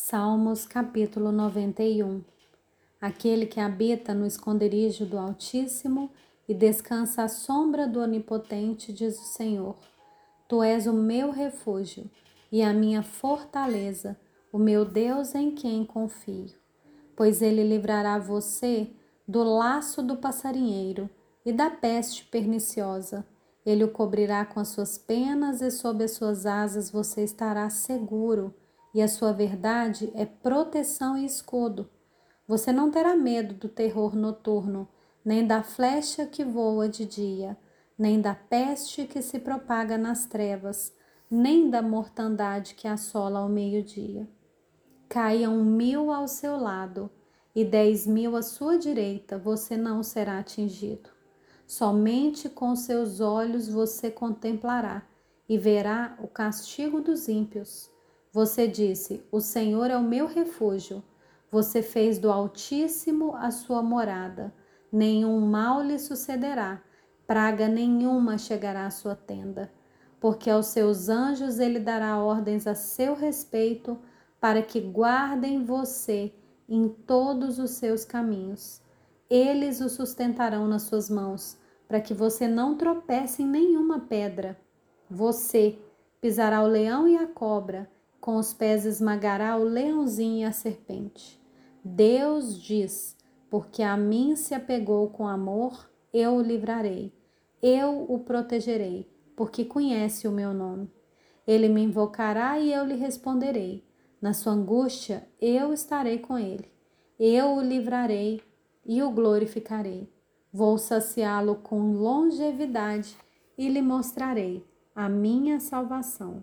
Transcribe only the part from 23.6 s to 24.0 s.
Ele o